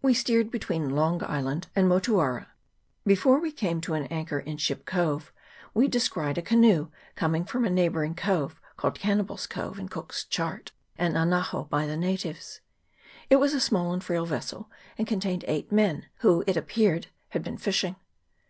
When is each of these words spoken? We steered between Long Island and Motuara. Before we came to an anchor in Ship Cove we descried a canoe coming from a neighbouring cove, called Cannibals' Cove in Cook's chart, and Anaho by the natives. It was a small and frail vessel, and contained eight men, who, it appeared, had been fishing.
We 0.00 0.14
steered 0.14 0.50
between 0.50 0.88
Long 0.96 1.22
Island 1.24 1.68
and 1.76 1.86
Motuara. 1.86 2.46
Before 3.04 3.38
we 3.38 3.52
came 3.52 3.82
to 3.82 3.92
an 3.92 4.06
anchor 4.06 4.38
in 4.38 4.56
Ship 4.56 4.86
Cove 4.86 5.34
we 5.74 5.86
descried 5.86 6.38
a 6.38 6.40
canoe 6.40 6.88
coming 7.14 7.44
from 7.44 7.66
a 7.66 7.68
neighbouring 7.68 8.14
cove, 8.14 8.58
called 8.78 8.98
Cannibals' 8.98 9.46
Cove 9.46 9.78
in 9.78 9.90
Cook's 9.90 10.24
chart, 10.24 10.72
and 10.96 11.14
Anaho 11.14 11.64
by 11.68 11.86
the 11.86 11.98
natives. 11.98 12.62
It 13.28 13.36
was 13.36 13.52
a 13.52 13.60
small 13.60 13.92
and 13.92 14.02
frail 14.02 14.24
vessel, 14.24 14.70
and 14.96 15.06
contained 15.06 15.44
eight 15.46 15.70
men, 15.70 16.06
who, 16.20 16.42
it 16.46 16.56
appeared, 16.56 17.08
had 17.32 17.42
been 17.44 17.58
fishing. 17.58 17.96